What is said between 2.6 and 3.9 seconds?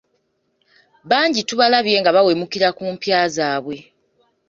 ku mpya zaabwe.